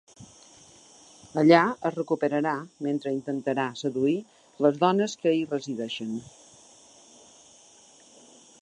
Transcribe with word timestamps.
Allà 1.41 1.59
es 1.89 1.93
recuperarà 1.97 2.53
mentre 2.87 3.13
intentarà 3.17 3.67
seduir 3.83 4.17
les 4.69 4.81
dones 4.87 5.17
que 5.23 5.37
hi 5.37 5.45
resideixen. 5.53 6.19